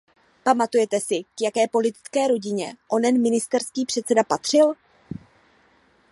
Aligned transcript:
Pamatujete 0.43 0.99
si, 0.99 1.23
k 1.35 1.41
jaké 1.41 1.67
politické 1.67 2.27
rodině 2.27 2.75
onen 2.87 3.21
ministerský 3.21 3.85
předseda 3.85 4.23
patřil? 4.23 4.73